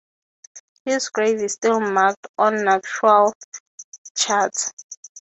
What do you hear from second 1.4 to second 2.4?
is still marked